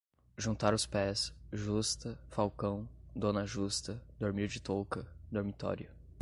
[0.35, 5.91] juntar os pés, justa, falcão, dona justa, dormir de touca, dormitório